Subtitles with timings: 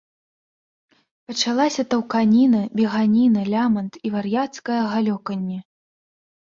[1.31, 5.59] Пачалася таўканіна, беганіна, лямант і вар'яцкае галёканне.